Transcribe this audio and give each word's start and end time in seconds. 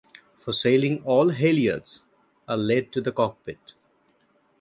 For 0.35 0.51
sailing 0.51 1.03
all 1.03 1.29
halyards 1.29 2.01
are 2.47 2.57
led 2.57 2.91
to 2.93 3.01
the 3.01 3.11
cockpit. 3.11 3.75